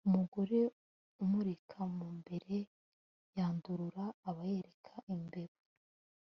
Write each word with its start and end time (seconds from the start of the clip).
umugore 0.07 0.59
umurika 1.23 1.77
mu 1.97 2.07
mbere 2.19 2.55
yandurura, 3.37 4.05
aba 4.29 4.43
yereka 4.51 4.93
imbeba 5.15 5.57